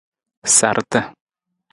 [0.57, 0.99] Sarta.